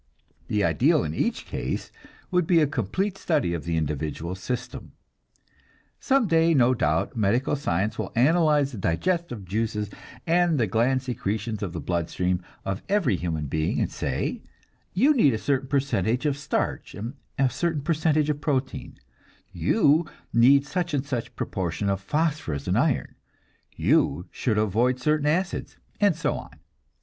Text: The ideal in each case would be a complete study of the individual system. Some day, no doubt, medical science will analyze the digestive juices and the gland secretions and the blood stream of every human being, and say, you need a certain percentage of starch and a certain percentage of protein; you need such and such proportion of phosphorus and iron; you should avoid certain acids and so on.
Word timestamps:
The 0.47 0.63
ideal 0.63 1.03
in 1.03 1.13
each 1.13 1.45
case 1.45 1.91
would 2.31 2.47
be 2.47 2.59
a 2.59 2.65
complete 2.65 3.19
study 3.19 3.53
of 3.53 3.65
the 3.65 3.77
individual 3.77 4.33
system. 4.33 4.93
Some 5.99 6.25
day, 6.25 6.55
no 6.55 6.73
doubt, 6.73 7.15
medical 7.15 7.55
science 7.55 7.99
will 7.99 8.11
analyze 8.15 8.71
the 8.71 8.79
digestive 8.79 9.45
juices 9.45 9.91
and 10.25 10.59
the 10.59 10.65
gland 10.65 11.03
secretions 11.03 11.61
and 11.61 11.71
the 11.71 11.79
blood 11.79 12.09
stream 12.09 12.41
of 12.65 12.81
every 12.89 13.15
human 13.15 13.45
being, 13.45 13.79
and 13.79 13.91
say, 13.91 14.41
you 14.91 15.13
need 15.13 15.35
a 15.35 15.37
certain 15.37 15.67
percentage 15.67 16.25
of 16.25 16.35
starch 16.35 16.95
and 16.95 17.13
a 17.37 17.47
certain 17.51 17.83
percentage 17.83 18.31
of 18.31 18.41
protein; 18.41 18.97
you 19.53 20.07
need 20.33 20.65
such 20.65 20.95
and 20.95 21.05
such 21.05 21.35
proportion 21.35 21.89
of 21.91 22.01
phosphorus 22.01 22.67
and 22.67 22.75
iron; 22.75 23.13
you 23.75 24.25
should 24.31 24.57
avoid 24.57 24.99
certain 24.99 25.27
acids 25.27 25.77
and 25.99 26.15
so 26.15 26.33
on. 26.39 26.55